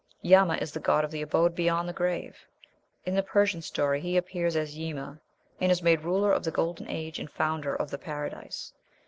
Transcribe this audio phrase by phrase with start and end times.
[0.23, 2.47] Yama is the god of the abode beyond the grave.
[3.05, 5.19] In the Persian story he appears as Yima,
[5.59, 8.73] and "is made ruler of the golden age and founder of the Paradise."